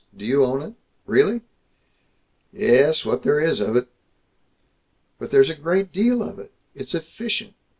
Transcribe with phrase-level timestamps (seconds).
[0.17, 0.73] Do you own it?
[1.05, 1.41] Really?"
[2.51, 3.87] "Ye es, what there is of it."
[5.19, 6.51] "But there's a great deal of it.
[6.73, 7.53] It's efficient.